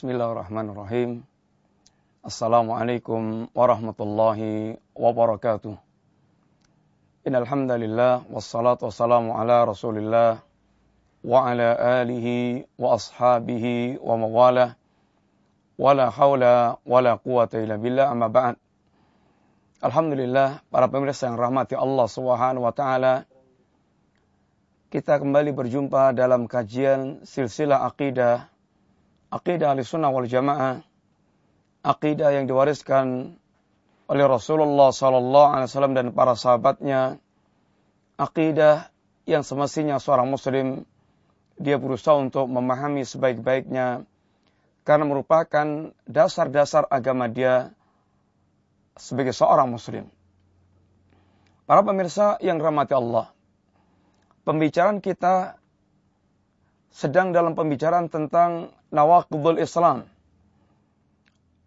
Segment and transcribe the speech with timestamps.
[0.00, 1.28] Bismillahirrahmanirrahim.
[2.24, 5.76] Assalamualaikum warahmatullahi wabarakatuh.
[7.28, 10.40] Innal hamdalillah wassalatu wassalamu ala Rasulillah
[11.20, 14.80] wa ala alihi wa ashabihi wa mawalah.
[15.76, 18.56] Wala haula wala quwata illa billah amma ba'd.
[19.84, 23.28] Alhamdulillah para pemirsa yang rahmati Allah Subhanahu wa taala.
[24.88, 28.48] Kita kembali berjumpa dalam kajian silsilah akidah
[29.30, 30.82] akidah sunnah wal jamaah,
[31.86, 33.38] akidah yang diwariskan
[34.10, 37.22] oleh Rasulullah sallallahu alaihi wasallam dan para sahabatnya,
[38.18, 38.90] akidah
[39.24, 40.82] yang semestinya seorang muslim
[41.60, 44.02] dia berusaha untuk memahami sebaik-baiknya
[44.82, 47.70] karena merupakan dasar-dasar agama dia
[48.98, 50.10] sebagai seorang muslim.
[51.70, 53.30] Para pemirsa yang rahmati Allah,
[54.42, 55.54] pembicaraan kita
[56.90, 60.06] sedang dalam pembicaraan tentang nawaqidul Islam.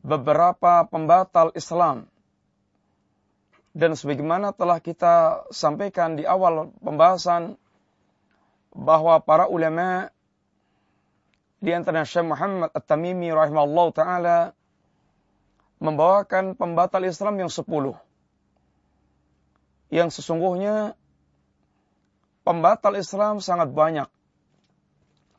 [0.03, 2.11] Beberapa pembatal Islam.
[3.73, 7.57] Dan sebagaimana telah kita sampaikan di awal pembahasan
[8.75, 10.13] bahwa para ulama
[11.63, 14.37] di antara Syekh Muhammad At-Tamimi rahimahullah taala
[15.81, 17.95] membawakan pembatal Islam yang sepuluh.
[19.89, 20.93] Yang sesungguhnya
[22.43, 24.11] pembatal Islam sangat banyak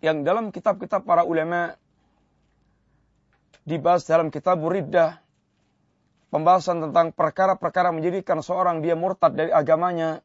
[0.04, 1.80] yang dalam kitab-kitab para ulama
[3.64, 5.16] dibahas dalam kitab Riddah
[6.28, 10.20] pembahasan tentang perkara-perkara menjadikan seorang dia murtad dari agamanya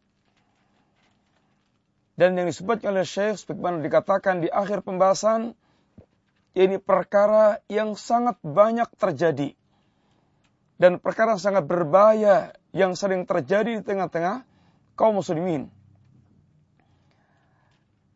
[2.19, 5.55] dan yang disebutkan oleh Syekh sebagaimana dikatakan di akhir pembahasan
[6.51, 9.55] ini perkara yang sangat banyak terjadi
[10.75, 14.43] dan perkara sangat berbahaya yang sering terjadi di tengah-tengah
[14.99, 15.71] kaum muslimin.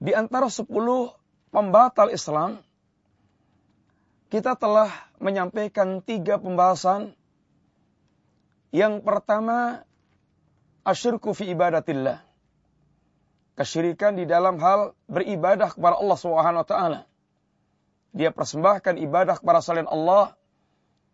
[0.03, 1.16] Di antara sepuluh
[1.53, 2.58] pembatal Islam,
[4.34, 4.90] kita telah
[5.22, 7.14] menyampaikan tiga pembahasan.
[8.74, 9.86] Yang pertama,
[10.81, 12.25] asyirku fi ibadatillah.
[13.53, 16.18] Kesyirikan di dalam hal beribadah kepada Allah
[16.66, 17.00] taala.
[18.09, 20.34] Dia persembahkan ibadah kepada selain Allah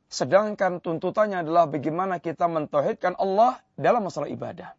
[0.09, 4.73] sedangkan tuntutannya adalah bagaimana kita mentauhidkan Allah dalam masalah ibadah.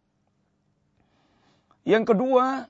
[1.87, 2.67] Yang kedua,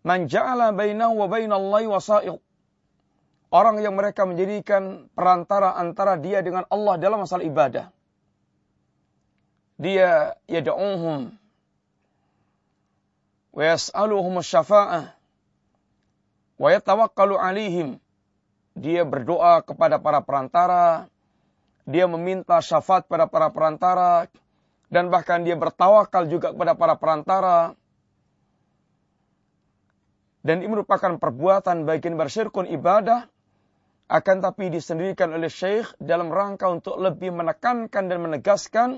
[0.00, 2.40] Man ja'ala bainahu wa bainallahi wasa'il.
[3.50, 7.90] Orang yang mereka menjadikan perantara antara dia dengan Allah dalam masalah ibadah.
[9.80, 11.34] Dia yad'uhum
[13.50, 15.12] wa yas'aluhum syafa'ah
[16.60, 17.88] wa yatawakkalu alaihim.
[18.78, 21.10] Dia berdoa kepada para perantara,
[21.90, 24.30] dia meminta syafaat pada para perantara
[24.94, 27.74] dan bahkan dia bertawakal juga kepada para perantara
[30.40, 33.28] dan ini merupakan perbuatan bagian bersyirkun ibadah
[34.10, 38.88] akan tapi disendirikan oleh syekh dalam rangka untuk lebih menekankan dan menegaskan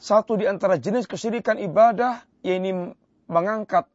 [0.00, 2.94] satu di antara jenis kesyirikan ibadah yaitu
[3.26, 3.90] mengangkat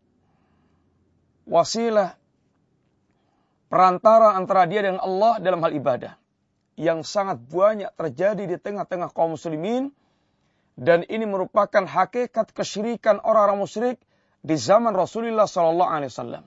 [1.47, 2.19] wasilah
[3.71, 6.19] perantara antara dia dengan Allah dalam hal ibadah
[6.75, 9.95] yang sangat banyak terjadi di tengah-tengah kaum muslimin.
[10.81, 13.97] Dan ini merupakan hakikat kesyirikan orang-orang musyrik
[14.41, 16.45] di zaman Rasulullah Sallallahu Alaihi Wasallam.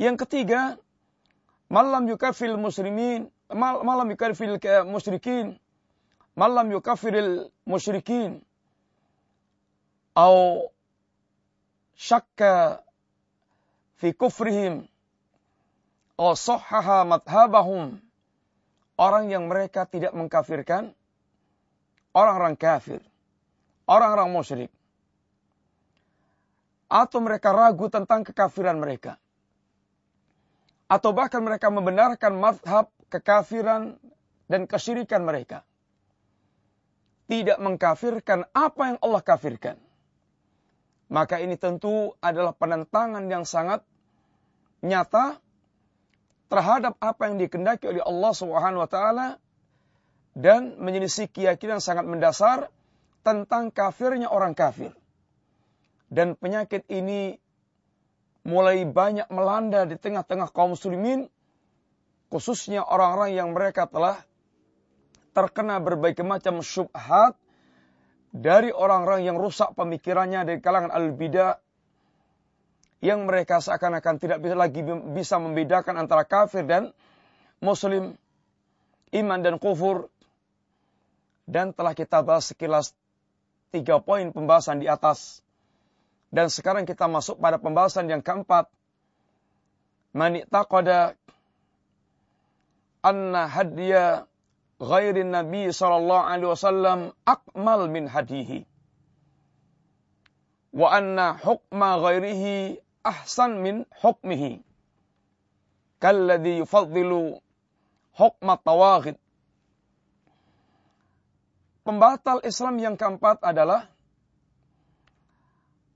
[0.00, 0.78] Yang ketiga,
[1.68, 5.58] malam yukafil muslimin, mal, malam yukafil musyrikin,
[6.38, 8.40] malam yukafil musyrikin,
[10.14, 10.70] atau
[11.98, 12.80] syakka
[13.98, 14.86] fi kufrihim,
[16.14, 18.00] atau sahhaha madhabahum,
[18.96, 20.94] orang yang mereka tidak mengkafirkan
[22.16, 23.02] orang-orang kafir,
[23.84, 24.70] orang-orang musyrik
[26.90, 29.16] atau mereka ragu tentang kekafiran mereka.
[30.90, 33.94] Atau bahkan mereka membenarkan madhab kekafiran
[34.50, 35.62] dan kesyirikan mereka.
[37.30, 39.78] Tidak mengkafirkan apa yang Allah kafirkan.
[41.06, 43.86] Maka ini tentu adalah penentangan yang sangat
[44.82, 45.38] nyata
[46.50, 49.38] terhadap apa yang dikendaki oleh Allah Subhanahu wa taala
[50.34, 52.74] dan menyelisih keyakinan sangat mendasar
[53.22, 54.90] tentang kafirnya orang kafir.
[56.10, 57.38] Dan penyakit ini
[58.42, 61.30] mulai banyak melanda di tengah-tengah kaum muslimin,
[62.28, 64.18] khususnya orang-orang yang mereka telah
[65.30, 67.38] terkena berbagai macam syubhat
[68.34, 71.62] dari orang-orang yang rusak pemikirannya dari kalangan al-bidah
[73.00, 74.84] yang mereka seakan-akan tidak bisa lagi
[75.16, 76.92] bisa membedakan antara kafir dan
[77.64, 78.16] muslim,
[79.16, 80.12] iman dan kufur.
[81.50, 82.94] Dan telah kita bahas sekilas
[83.74, 85.42] tiga poin pembahasan di atas.
[86.30, 88.70] Dan sekarang kita masuk pada pembahasan yang keempat.
[90.10, 91.14] man i'taqada
[93.02, 94.26] anna hadiya
[94.82, 98.66] ghairin nabi sallallahu alaihi wasallam akmal min hadihi.
[100.74, 104.62] Wa anna hukma ghairihi ahsan min hukmihi.
[105.98, 107.38] Kalladhi yufaddilu
[108.14, 109.18] hukma tawaghid
[111.80, 113.88] Pembatal Islam yang keempat adalah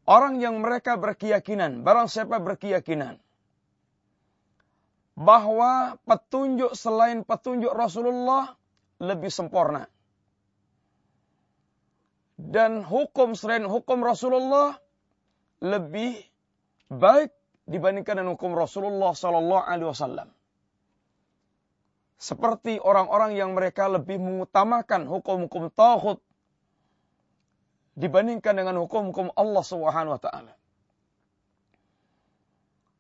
[0.05, 3.21] orang yang mereka berkeyakinan, barang siapa berkeyakinan
[5.15, 8.59] bahwa petunjuk selain petunjuk Rasulullah
[8.99, 9.87] lebih sempurna.
[12.35, 14.75] Dan hukum selain hukum Rasulullah
[15.63, 16.19] lebih
[16.91, 17.31] baik
[17.65, 20.29] dibandingkan dengan hukum Rasulullah sallallahu alaihi wasallam.
[22.19, 26.19] Seperti orang-orang yang mereka lebih mengutamakan hukum-hukum tauhid
[27.95, 30.53] dibandingkan dengan hukum-hukum Allah Subhanahu wa taala.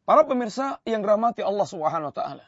[0.04, 2.44] Para pemirsa yang dirahmati Allah Subhanahu wa taala.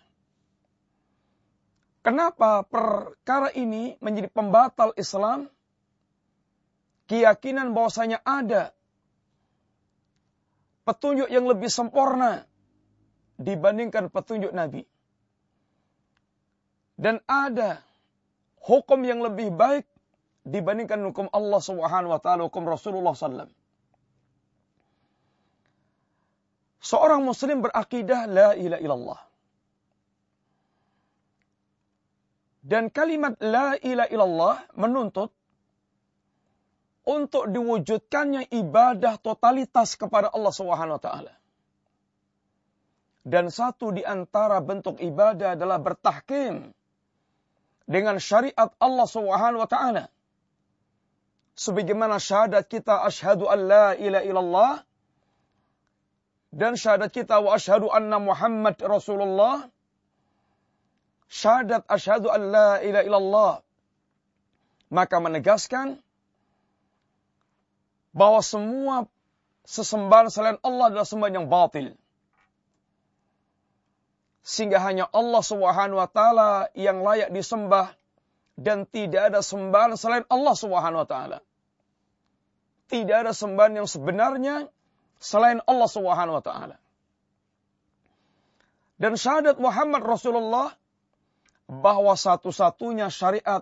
[2.07, 5.51] Kenapa perkara ini menjadi pembatal Islam?
[7.11, 8.75] Keyakinan bahwasanya ada
[10.87, 12.47] petunjuk yang lebih sempurna
[13.43, 14.87] dibandingkan petunjuk Nabi.
[16.95, 17.83] Dan ada
[18.63, 19.87] hukum yang lebih baik
[20.47, 23.51] dibandingkan hukum Allah Subhanahu wa taala, hukum Rasulullah sallallahu
[26.87, 29.21] Seorang muslim berakidah la ilaha illallah.
[32.63, 35.35] Dan kalimat la ilaha illallah menuntut
[37.07, 41.35] untuk diwujudkannya ibadah totalitas kepada Allah Subhanahu wa taala.
[43.27, 46.71] Dan satu di antara bentuk ibadah adalah bertahkim
[47.87, 50.07] dengan syariat Allah Subhanahu wa taala.
[51.57, 54.73] Sebagaimana syahadat kita asyhadu an la ilaha illallah
[56.53, 59.65] dan syahadat kita wa asyhadu anna Muhammad Rasulullah
[61.33, 63.53] syahadat asyhadu an la ilaha illallah
[64.93, 65.99] maka menegaskan
[68.13, 69.09] bahwa semua
[69.69, 71.93] sesembahan selain Allah adalah sembahan yang batil.
[74.47, 77.93] Sehingga hanya Allah Subhanahu wa taala yang layak disembah
[78.57, 81.39] dan tidak ada sembahan selain Allah Subhanahu wa taala.
[82.89, 84.73] Tidak ada sembahan yang sebenarnya
[85.21, 86.77] selain Allah Subhanahu wa taala.
[88.97, 90.73] Dan syahadat Muhammad Rasulullah
[91.69, 93.61] bahwa satu-satunya syariat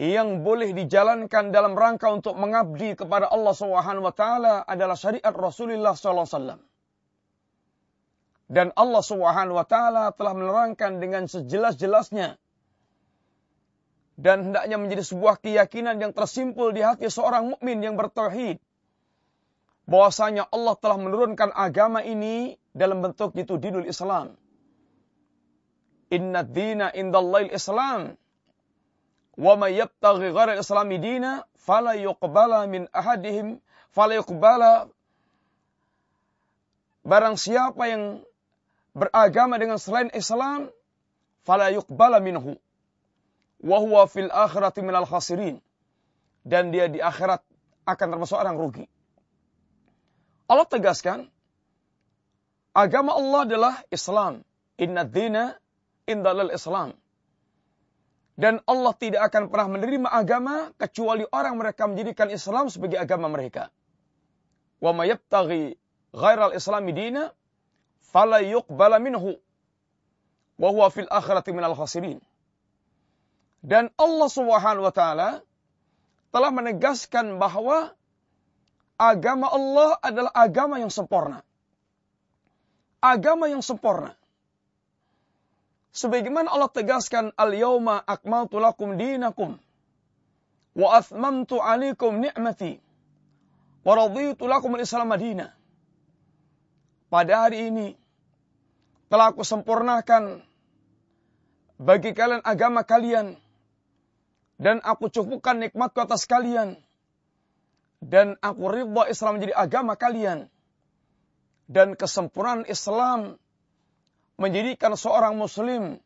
[0.00, 5.92] yang boleh dijalankan dalam rangka untuk mengabdi kepada Allah Subhanahu wa taala adalah syariat Rasulullah
[5.92, 6.60] sallallahu alaihi wasallam.
[8.48, 12.40] Dan Allah Subhanahu wa taala telah menerangkan dengan sejelas-jelasnya
[14.18, 18.58] dan hendaknya menjadi sebuah keyakinan yang tersimpul di hati seorang mukmin yang bertauhid.
[19.86, 24.34] Bahwasanya Allah telah menurunkan agama ini dalam bentuk itu dinul Islam.
[26.10, 28.18] Inna dina indallail Islam.
[29.38, 33.62] Wa may yabtaghi ghairal islami dina fala yuqbala min ahadihim
[33.94, 34.90] fala yuqbala
[37.06, 38.26] barang siapa yang
[38.98, 40.74] beragama dengan selain Islam
[41.46, 42.58] fala yuqbala minhu
[43.62, 45.58] wa huwa fil akhirati minal khasirin
[46.46, 47.42] dan dia di akhirat
[47.88, 48.86] akan termasuk orang rugi.
[50.48, 51.28] Allah tegaskan
[52.72, 54.44] agama Allah adalah Islam.
[54.78, 55.58] Inna dina
[56.06, 56.94] indalal Islam.
[58.38, 63.74] Dan Allah tidak akan pernah menerima agama kecuali orang mereka menjadikan Islam sebagai agama mereka.
[64.78, 65.74] Wa may yabtaghi
[66.14, 67.34] ghairal islami dina
[67.98, 69.34] fala yuqbala minhu
[70.54, 72.22] wa huwa fil akhirati minal khasirin.
[73.68, 75.44] Dan Allah Subhanahu wa taala
[76.32, 77.92] telah menegaskan bahwa
[78.96, 81.44] agama Allah adalah agama yang sempurna.
[83.04, 84.16] Agama yang sempurna.
[85.92, 89.60] Sebagaimana Allah tegaskan, Al-yawma akmaltu lakum dinakum.
[90.72, 92.80] Wa athmamtu alaikum ni'mati.
[93.84, 95.52] Wa raditu lakum al-islam madina.
[97.12, 97.98] Pada hari ini,
[99.12, 100.40] telah aku sempurnakan
[101.76, 103.36] bagi kalian agama kalian.
[104.58, 106.74] Dan aku cukupkan nikmatku atas kalian.
[108.02, 110.50] Dan aku ridha Islam menjadi agama kalian.
[111.70, 113.38] Dan kesempurnaan Islam
[114.38, 115.98] menjadikan seorang muslim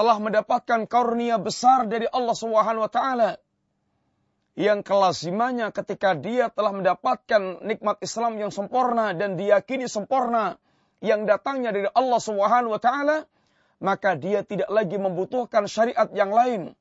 [0.00, 3.36] telah mendapatkan karunia besar dari Allah Subhanahu wa taala
[4.56, 10.56] yang kelazimannya ketika dia telah mendapatkan nikmat Islam yang sempurna dan diyakini sempurna
[11.04, 13.28] yang datangnya dari Allah Subhanahu wa taala
[13.80, 16.72] maka dia tidak lagi membutuhkan syariat yang lain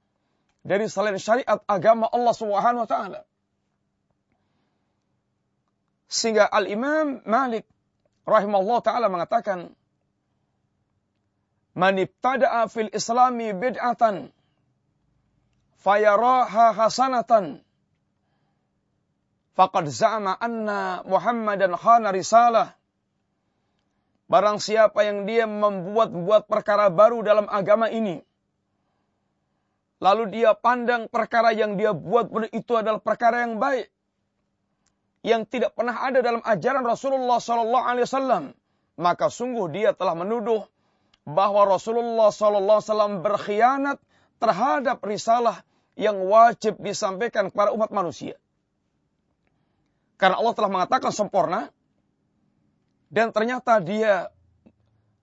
[0.63, 3.21] dari selain syariat agama Allah Subhanahu wa taala.
[6.09, 7.69] Sehingga Al-Imam Malik
[8.25, 9.73] rahimahullah taala mengatakan
[11.77, 14.33] Man ibtada'a fil islami bid'atan
[15.79, 17.63] fayaraha hasanatan
[19.55, 22.75] faqad za'ama anna Muhammadan khana risalah
[24.29, 28.21] Barang siapa yang dia membuat-buat perkara baru dalam agama ini
[29.99, 33.91] lalu dia pandang perkara yang dia buat itu adalah perkara yang baik
[35.19, 38.43] yang tidak pernah ada dalam ajaran Rasulullah sallallahu alaihi wasallam
[38.99, 40.67] maka sungguh dia telah menuduh
[41.23, 43.97] bahwa Rasulullah sallallahu alaihi wasallam berkhianat
[44.39, 45.63] terhadap risalah
[45.99, 48.39] yang wajib disampaikan kepada umat manusia.
[50.15, 51.71] Karena Allah telah mengatakan sempurna
[53.11, 54.31] dan ternyata dia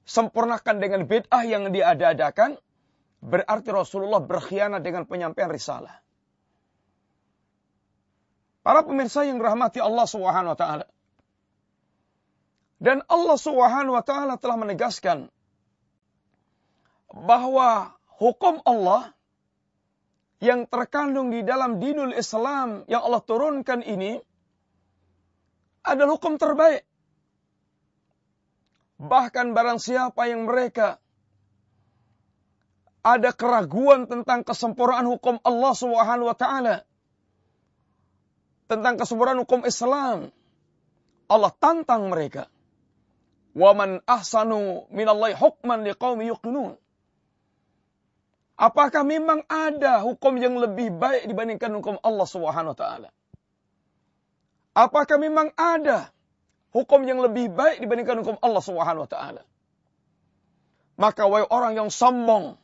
[0.08, 2.56] sempurnakan dengan bid'ah yang diada-adakan
[3.20, 6.02] berarti Rasulullah berkhianat dengan penyampaian risalah.
[8.66, 10.86] Para pemirsa yang dirahmati Allah Subhanahu wa taala.
[12.82, 15.30] Dan Allah Subhanahu wa taala telah menegaskan
[17.14, 19.16] bahwa hukum Allah
[20.42, 24.20] yang terkandung di dalam dinul Islam yang Allah turunkan ini
[25.86, 26.84] adalah hukum terbaik.
[29.00, 31.00] Bahkan barang siapa yang mereka
[33.06, 36.82] ada keraguan tentang kesempurnaan hukum Allah Subhanahu wa taala,
[38.66, 40.34] tentang kesempurnaan hukum Islam.
[41.30, 42.50] Allah tantang mereka.
[43.54, 46.74] Wa man ahsanu minallahi hukman liqaumi yuqinun.
[48.58, 53.08] Apakah memang ada hukum yang lebih baik dibandingkan hukum Allah Subhanahu wa taala?
[54.76, 56.10] Apakah memang ada
[56.74, 59.42] hukum yang lebih baik dibandingkan hukum Allah Subhanahu wa taala?
[60.96, 62.56] Maka wahai orang yang sombong,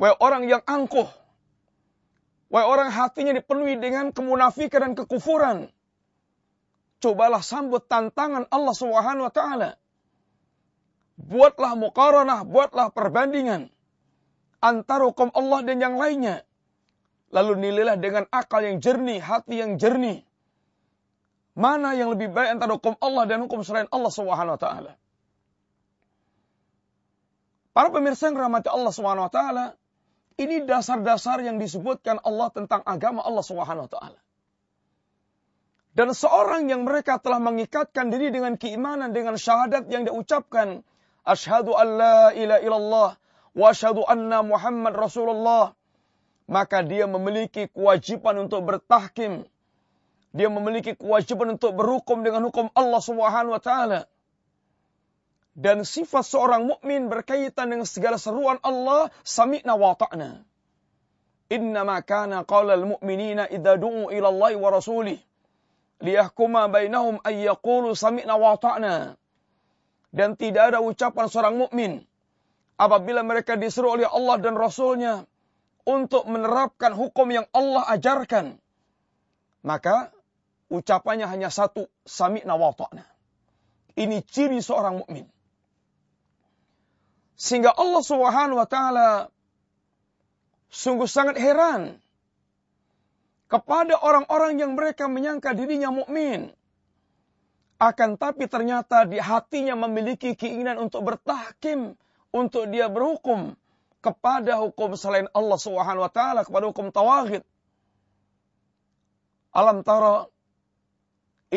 [0.00, 1.06] wahai orang yang angkuh,
[2.50, 5.70] Wahai orang hatinya dipenuhi dengan kemunafikan dan kekufuran.
[6.98, 9.70] Cobalah sambut tantangan Allah Subhanahu wa taala.
[11.14, 13.70] Buatlah muqaranah, buatlah perbandingan
[14.58, 16.42] antara hukum Allah dan yang lainnya.
[17.30, 20.26] Lalu nilailah dengan akal yang jernih, hati yang jernih.
[21.54, 24.92] Mana yang lebih baik antara hukum Allah dan hukum selain Allah Subhanahu wa taala?
[27.70, 29.64] Para pemirsa yang rahmati Allah Subhanahu wa taala,
[30.40, 34.20] ini dasar-dasar yang disebutkan Allah tentang agama Allah Subhanahu wa taala.
[35.92, 40.80] Dan seorang yang mereka telah mengikatkan diri dengan keimanan dengan syahadat yang diucapkan
[41.28, 43.10] asyhadu an la ilaha illallah
[43.52, 45.74] wa asyhadu anna Muhammad Rasulullah
[46.48, 49.44] maka dia memiliki kewajiban untuk bertahkim
[50.30, 54.06] dia memiliki kewajiban untuk berhukum dengan hukum Allah Subhanahu wa taala
[55.58, 60.42] dan sifat seorang mukmin berkaitan dengan segala seruan Allah sami'na wa ta'na.
[61.50, 65.18] Innama kana qawlal mu'minina idza du'u ila Allah wa rasulih
[66.00, 69.14] liyahkuma bainahum ay yaqulu sami'na wa ta'na.
[70.10, 72.02] Dan tidak ada ucapan seorang mukmin
[72.74, 75.22] apabila mereka disuruh oleh Allah dan Rasulnya
[75.86, 78.58] untuk menerapkan hukum yang Allah ajarkan.
[79.62, 80.10] Maka
[80.66, 83.06] ucapannya hanya satu, sami'na wa ta'na.
[83.94, 85.30] Ini ciri seorang mukmin.
[87.40, 89.08] Sehingga Allah Subhanahu wa taala
[90.68, 91.96] sungguh sangat heran
[93.48, 96.52] kepada orang-orang yang mereka menyangka dirinya mukmin.
[97.80, 101.96] Akan tapi ternyata di hatinya memiliki keinginan untuk bertahkim,
[102.28, 103.56] untuk dia berhukum
[104.04, 107.40] kepada hukum selain Allah Subhanahu wa taala, kepada hukum tawagid.
[109.56, 110.28] Alam tara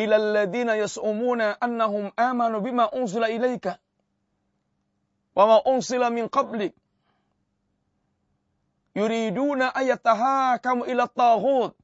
[0.00, 3.76] ila alladziina yas'umuna annahum amanu bima unzila ilaika
[5.34, 6.74] wa unsila min qablik
[8.94, 11.74] yuriduna ayatahakamu ila taghut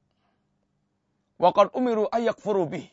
[1.35, 2.87] wa qad umiru ayakfuru bih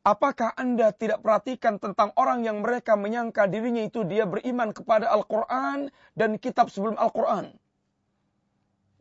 [0.00, 5.92] Apakah Anda tidak perhatikan tentang orang yang mereka menyangka dirinya itu dia beriman kepada Al-Quran
[6.16, 7.52] dan kitab sebelum Al-Quran?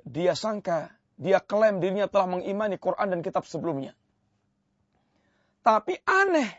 [0.04, 3.96] Dia sangka, dia klaim dirinya telah mengimani Quran dan kitab sebelumnya.
[5.63, 6.51] Tapi aneh,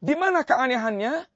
[0.00, 1.28] di mana keanehannya?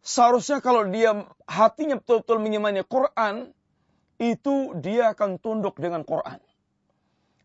[0.00, 1.12] Seharusnya kalau dia
[1.44, 3.50] hatinya betul-betul mengimani Quran,
[4.16, 6.40] itu dia akan tunduk dengan Quran.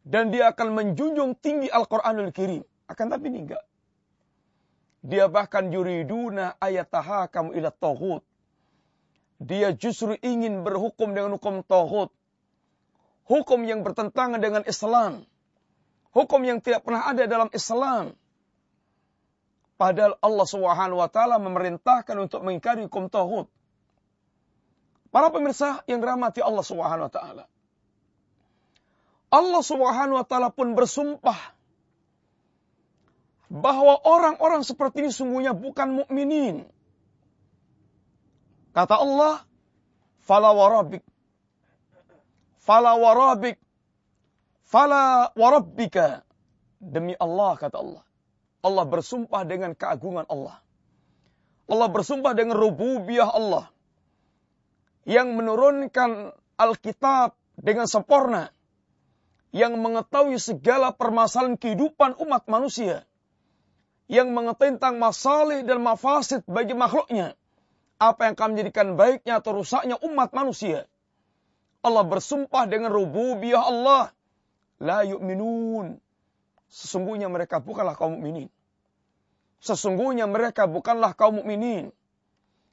[0.02, 2.64] Dan dia akan menjunjung tinggi Al-Quranul Kirim.
[2.90, 3.66] Akan tapi ini enggak.
[5.02, 8.22] Dia bahkan yuriduna ayataha kamu ila tohut.
[9.42, 12.14] Dia justru ingin berhukum dengan hukum tohut.
[13.26, 15.26] Hukum yang bertentangan dengan Islam.
[16.14, 18.14] Hukum yang tidak pernah ada dalam Islam.
[19.82, 23.50] Padahal Allah Subhanahu wa taala memerintahkan untuk mengingkari hukum tauhid.
[25.10, 27.44] Para pemirsa yang dirahmati Allah Subhanahu wa taala.
[29.34, 31.58] Allah Subhanahu wa taala pun bersumpah
[33.50, 36.70] bahwa orang-orang seperti ini sungguhnya bukan mukminin.
[38.78, 39.42] Kata Allah,
[40.22, 41.02] "Fala warabik
[42.62, 42.94] Fala
[44.62, 46.22] Fala warabbika
[46.78, 48.06] Demi Allah kata Allah.
[48.62, 50.62] Allah bersumpah dengan keagungan Allah.
[51.66, 53.74] Allah bersumpah dengan rububiyah Allah.
[55.10, 56.30] Yang menurunkan
[56.62, 58.54] Alkitab dengan sempurna.
[59.50, 63.04] Yang mengetahui segala permasalahan kehidupan umat manusia.
[64.06, 67.34] Yang mengetahui tentang masalah dan mafasid bagi makhluknya.
[67.98, 70.86] Apa yang akan menjadikan baiknya atau rusaknya umat manusia.
[71.82, 74.14] Allah bersumpah dengan rububiyah Allah.
[74.82, 75.98] La yu'minun
[76.72, 78.48] Sesungguhnya mereka bukanlah kaum mukminin.
[79.60, 81.92] Sesungguhnya mereka bukanlah kaum mukminin.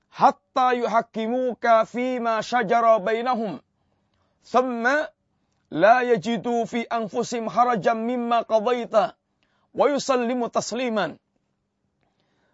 [0.08, 3.58] Hatta yuhakkimuka fima syajara bainahum.
[4.46, 5.10] Thumma
[5.74, 9.18] la yajidu fi anfusim harajan mimma qadaita
[9.74, 11.18] wa yusallimu tasliman.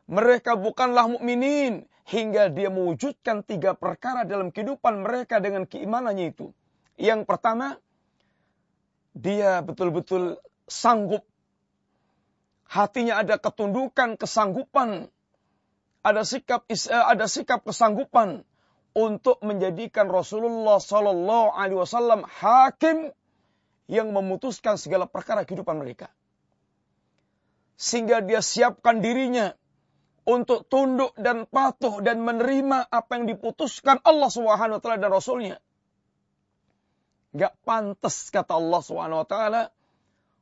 [0.08, 6.56] Mereka bukanlah mukminin hingga dia mewujudkan tiga perkara dalam kehidupan mereka dengan keimanannya itu.
[6.96, 7.76] Yang pertama,
[9.14, 11.24] dia betul-betul sanggup
[12.68, 15.08] hatinya ada ketundukan, kesanggupan,
[16.04, 18.44] ada sikap eh, ada sikap kesanggupan
[18.94, 23.10] untuk menjadikan Rasulullah Sallallahu Alaihi Wasallam hakim
[23.90, 26.08] yang memutuskan segala perkara kehidupan mereka,
[27.76, 29.52] sehingga dia siapkan dirinya
[30.24, 35.56] untuk tunduk dan patuh dan menerima apa yang diputuskan Allah Subhanahu Wa Taala dan Rasulnya.
[37.34, 39.62] Gak pantas kata Allah Subhanahu Wa Taala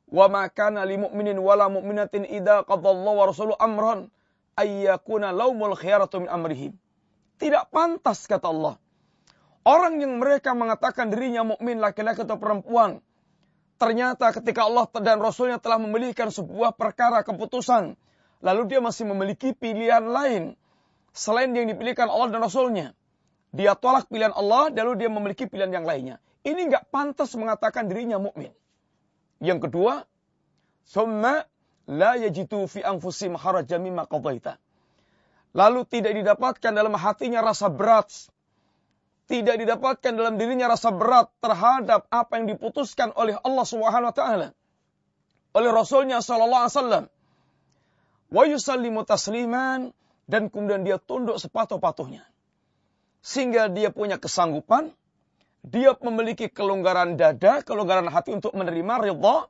[0.09, 4.11] Wa ma kana li mu'minin wala mu'minatin idza qadallahu wa rasuluhu amran
[4.59, 6.73] ayyakuna laumul khiyaratu min amrihim.
[7.41, 8.75] Tidak pantas kata Allah.
[9.63, 12.99] Orang yang mereka mengatakan dirinya mukmin laki-laki atau perempuan,
[13.79, 17.95] ternyata ketika Allah dan Rasulnya telah memilihkan sebuah perkara keputusan,
[18.43, 20.59] lalu dia masih memiliki pilihan lain
[21.15, 22.91] selain yang dipilihkan Allah dan Rasulnya.
[23.55, 26.19] Dia tolak pilihan Allah, lalu dia memiliki pilihan yang lainnya.
[26.43, 28.51] Ini nggak pantas mengatakan dirinya mukmin.
[29.43, 30.07] Yang kedua,
[30.87, 31.43] summa
[31.91, 34.55] la yajitu fi anfusim harajan mimma qadaita.
[35.51, 38.07] Lalu tidak didapatkan dalam hatinya rasa berat.
[39.27, 44.49] Tidak didapatkan dalam dirinya rasa berat terhadap apa yang diputuskan oleh Allah Subhanahu wa taala.
[45.53, 47.05] Oleh Rasulnya sallallahu alaihi wasallam.
[48.33, 49.93] Wa yusallimu tasliman
[50.25, 52.25] dan kemudian dia tunduk sepatuh-patuhnya.
[53.23, 54.91] Sehingga dia punya kesanggupan
[55.63, 59.47] dia memiliki kelonggaran dada, kelonggaran hati untuk menerima ridha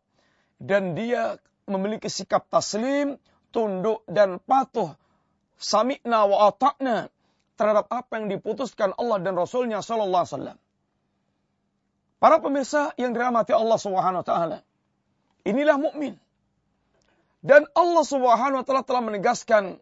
[0.61, 3.17] dan dia memiliki sikap taslim,
[3.49, 4.93] tunduk dan patuh
[5.57, 7.09] sami'na wa ata'na
[7.55, 10.57] terhadap apa yang diputuskan Allah dan Rasulnya sallallahu alaihi wasallam.
[12.21, 14.59] Para pemirsa yang dirahmati Allah Subhanahu wa taala.
[15.43, 16.15] Inilah mukmin.
[17.43, 19.75] Dan Allah Subhanahu wa taala telah menegaskan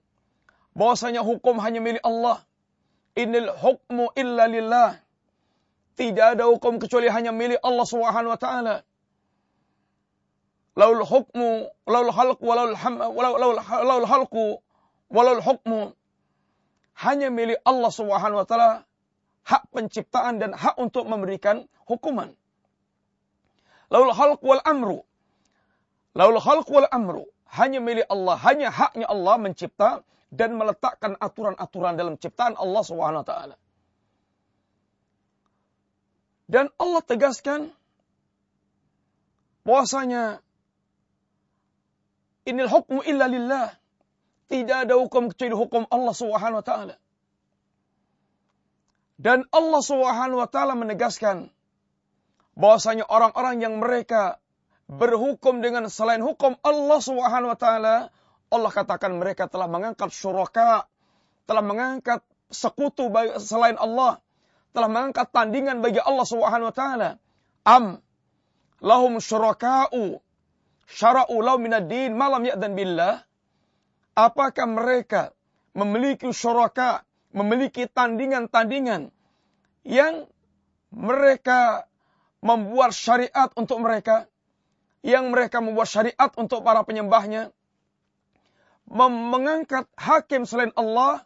[0.74, 2.42] bahwasanya hukum hanya milik Allah.
[3.14, 4.90] Inil hukmu illa lillah.
[5.96, 8.76] Tidak ada hukum kecuali hanya milik Allah Subhanahu wa taala.
[10.76, 14.64] Laul hukmu, laul halqu, laul ham, laul laul halqu,
[15.12, 15.92] laul hukmu
[16.96, 18.72] hanya milik Allah Subhanahu wa taala
[19.44, 22.32] hak penciptaan dan hak untuk memberikan hukuman.
[23.92, 25.04] Laul halqu wal amru.
[26.16, 32.16] Laul halqu wal amru hanya milik Allah, hanya haknya Allah mencipta dan meletakkan aturan-aturan dalam
[32.16, 33.56] ciptaan Allah Subhanahu wa taala.
[36.52, 37.72] Dan Allah tegaskan
[39.64, 40.44] bahwasanya
[42.44, 43.72] inil hukmu illa lillah.
[44.52, 46.96] Tidak ada hukum kecuali hukum Allah Subhanahu wa taala.
[49.16, 51.48] Dan Allah Subhanahu wa taala menegaskan
[52.60, 54.44] bahwasanya orang-orang yang mereka
[54.92, 58.12] berhukum dengan selain hukum Allah Subhanahu wa taala,
[58.52, 60.84] Allah katakan mereka telah mengangkat syuraka,
[61.48, 62.20] telah mengangkat
[62.52, 63.08] sekutu
[63.40, 64.20] selain Allah
[64.72, 67.10] telah mengangkat tandingan bagi Allah Subhanahu wa taala.
[67.68, 68.00] Am
[68.82, 70.18] lahum syuraka'u
[70.90, 73.24] syara'u lau minad din malam ya'dan billah.
[74.12, 75.32] Apakah mereka
[75.72, 79.08] memiliki syuraka, memiliki tandingan-tandingan
[79.88, 80.28] yang
[80.92, 81.88] mereka
[82.44, 84.28] membuat syariat untuk mereka,
[85.00, 87.56] yang mereka membuat syariat untuk para penyembahnya,
[88.92, 91.24] mengangkat hakim selain Allah,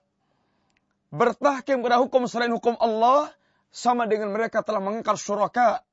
[1.15, 3.32] bertahkim kepada hukum selain hukum Allah
[3.71, 5.84] sama dengan mereka telah mengangkat syuraka.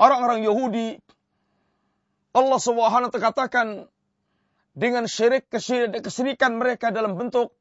[0.00, 0.98] Orang-orang Yahudi
[2.32, 3.86] Allah Subhanahu wa katakan
[4.72, 7.52] dengan syirik kesirikan mereka dalam bentuk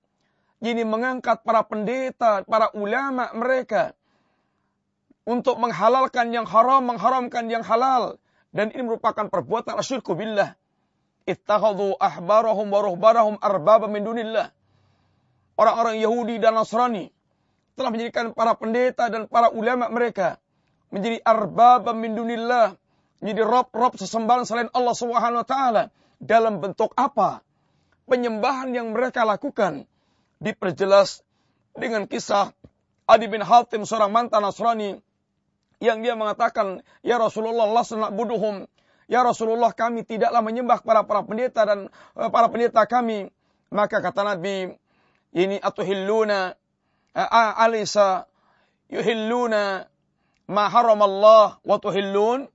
[0.64, 3.92] ini mengangkat para pendeta, para ulama mereka
[5.28, 8.16] untuk menghalalkan yang haram, mengharamkan yang halal
[8.56, 10.56] dan ini merupakan perbuatan asyirku billah.
[11.28, 14.50] ittakhadhu ahbarahum wa ruhbarahum arbaba min dunillah.
[15.62, 17.14] Orang-orang Yahudi dan Nasrani
[17.78, 20.42] telah menjadikan para pendeta dan para ulama mereka
[20.90, 22.74] menjadi arbaba min dunillah,
[23.22, 25.84] menjadi rob-rob sesembahan selain Allah Subhanahu wa taala
[26.18, 27.46] dalam bentuk apa?
[28.10, 29.86] Penyembahan yang mereka lakukan
[30.42, 31.22] diperjelas
[31.78, 32.58] dengan kisah
[33.06, 34.98] Adi bin Hatim seorang mantan Nasrani
[35.78, 38.66] yang dia mengatakan, "Ya Rasulullah, lasna buduhum."
[39.06, 43.30] Ya Rasulullah, kami tidaklah menyembah para para pendeta dan uh, para pendeta kami.
[43.70, 44.81] Maka kata Nabi,
[45.32, 46.56] ini atuhilluna
[47.16, 48.28] uh, alisa
[48.92, 49.88] yuhilluna
[50.52, 52.48] ma haramallah wa tuhillun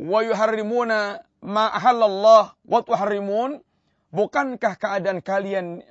[0.00, 3.60] wa yuharrimuna ma ahallallah wa tuharrimun.
[4.10, 5.86] Bukankah keadaan kalian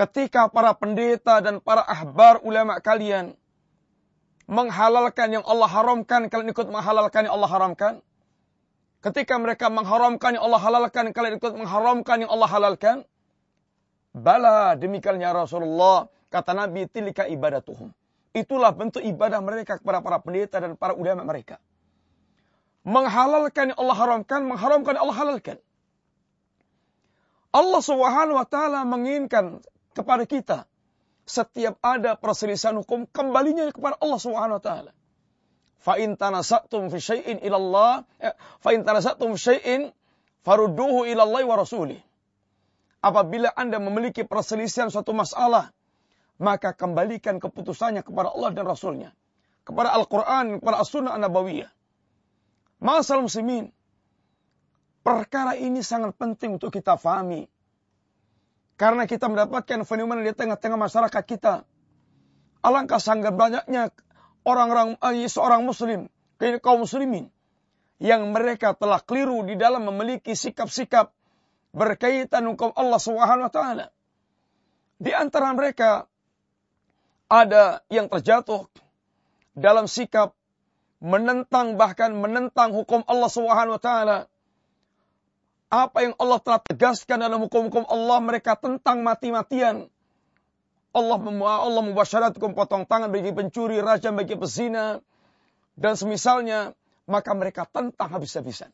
[0.00, 3.36] ketika para pendeta dan para ahbar ulama kalian
[4.48, 7.94] menghalalkan yang Allah haramkan, kalian ikut menghalalkan yang Allah haramkan?
[9.04, 12.96] Ketika mereka mengharamkan yang Allah halalkan, kalian ikut mengharamkan yang Allah halalkan?
[14.16, 16.08] Bala demikian ya Rasulullah.
[16.32, 17.92] Kata Nabi, tilika ibadatuhum.
[18.32, 21.60] Itulah bentuk ibadah mereka kepada para pendeta dan para ulama mereka.
[22.82, 25.56] Menghalalkan yang Allah haramkan, mengharamkan yang Allah halalkan.
[27.52, 29.64] Allah subhanahu wa ta'ala menginginkan
[29.96, 30.58] kepada kita
[31.26, 34.92] setiap ada perselisihan hukum kembalinya kepada Allah Subhanahu wa taala.
[35.82, 39.90] Fa in tanasatum fi syai'in ila Allah, eh, fa in tanasatum syai'in
[40.46, 41.98] farudduhu ila Allah wa rasulih.
[43.06, 45.70] Apabila Anda memiliki perselisihan suatu masalah,
[46.42, 49.14] maka kembalikan keputusannya kepada Allah dan Rasulnya.
[49.62, 51.70] Kepada Al-Quran, kepada As-Sunnah An-Nabawiyah.
[52.82, 53.70] Masalah muslimin,
[55.06, 57.46] perkara ini sangat penting untuk kita fahami.
[58.74, 61.62] Karena kita mendapatkan fenomena di tengah-tengah masyarakat kita.
[62.66, 63.94] Alangkah sangat banyaknya
[64.42, 66.10] orang-orang eh, seorang muslim,
[66.58, 67.30] kaum muslimin
[68.02, 71.15] yang mereka telah keliru di dalam memiliki sikap-sikap
[71.76, 73.86] berkaitan hukum Allah Subhanahu wa taala.
[74.96, 76.08] Di antara mereka
[77.28, 78.64] ada yang terjatuh
[79.52, 80.32] dalam sikap
[81.04, 84.18] menentang bahkan menentang hukum Allah Subhanahu wa taala
[85.68, 89.90] apa yang Allah telah tegaskan dalam hukum-hukum Allah mereka tentang mati-matian.
[90.96, 91.82] Allah Allah
[92.32, 95.02] hukum potong tangan bagi pencuri, raja bagi pezina,
[95.76, 96.72] dan semisalnya,
[97.04, 98.72] maka mereka tentang habis-habisan.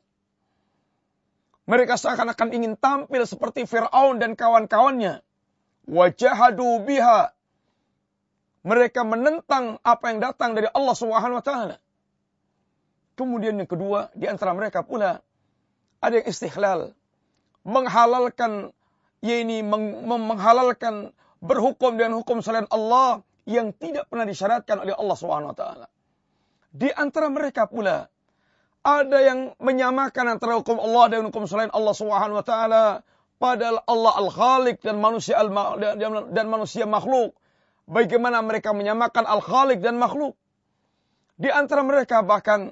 [1.62, 5.22] Mereka seakan-akan ingin tampil seperti Fir'aun dan kawan-kawannya.
[5.87, 7.31] Wajahadu biha.
[8.62, 11.77] Mereka menentang apa yang datang dari Allah Subhanahu wa taala.
[13.18, 15.22] Kemudian yang kedua, di antara mereka pula
[16.03, 16.94] ada yang istihlal.
[17.62, 18.75] Menghalalkan,
[19.22, 25.64] ya meng, menghalalkan berhukum dengan hukum selain Allah yang tidak pernah disyaratkan oleh Allah SWT.
[26.72, 28.07] Di antara mereka pula,
[28.83, 32.55] ada yang menyamakan antara hukum Allah dan hukum selain Allah SWT.
[33.38, 35.51] Padahal Allah Al-Khaliq dan manusia al
[36.31, 37.35] dan manusia makhluk.
[37.87, 40.38] Bagaimana mereka menyamakan Al-Khaliq dan makhluk.
[41.38, 42.71] Di antara mereka bahkan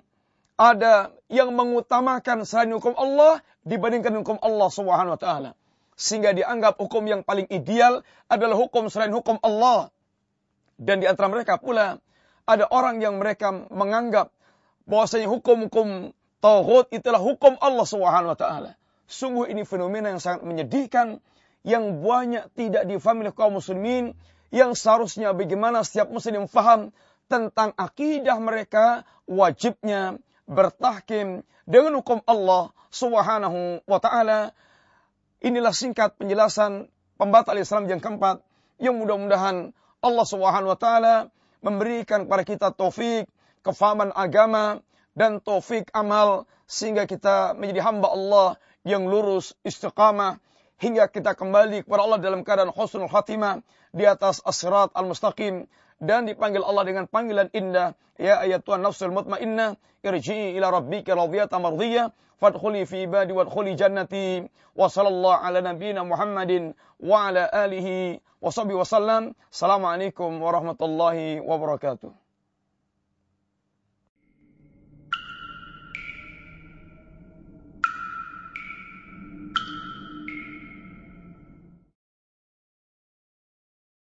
[0.54, 5.50] ada yang mengutamakan selain hukum Allah dibandingkan hukum Allah Subhanahu wa taala.
[5.98, 9.90] Sehingga dianggap hukum yang paling ideal adalah hukum selain hukum Allah.
[10.78, 11.98] Dan di antara mereka pula
[12.46, 14.30] ada orang yang mereka menganggap
[14.90, 16.10] bahwasanya hukum-hukum
[16.42, 18.70] tauhid itulah hukum Allah Subhanahu wa taala.
[19.06, 21.22] Sungguh ini fenomena yang sangat menyedihkan
[21.62, 24.18] yang banyak tidak difahami oleh kaum muslimin
[24.50, 26.90] yang seharusnya bagaimana setiap muslim faham
[27.30, 30.18] tentang akidah mereka wajibnya
[30.50, 34.50] bertahkim dengan hukum Allah Subhanahu wa taala.
[35.40, 38.42] Inilah singkat penjelasan pembatal Islam yang keempat
[38.82, 39.70] yang mudah-mudahan
[40.02, 41.14] Allah Subhanahu wa taala
[41.62, 43.30] memberikan kepada kita taufik,
[43.62, 44.80] kefahaman agama
[45.16, 48.48] dan taufik amal sehingga kita menjadi hamba Allah
[48.86, 50.40] yang lurus istiqamah
[50.80, 53.60] hingga kita kembali kepada Allah dalam keadaan husnul khatimah
[53.92, 55.68] di atas as-sirat al-mustaqim
[56.00, 61.60] dan dipanggil Allah dengan panggilan indah ya ayat Tuhan nafsul mutmainnah irji'i ila rabbika radiyatan
[61.60, 62.08] mardiyah
[62.40, 66.72] fadkhuli fi ibadi wadkhuli jannati wa sallallahu ala nabiyyina Muhammadin
[67.04, 72.29] wa ala alihi wa sahbihi wasallam assalamualaikum warahmatullahi wabarakatuh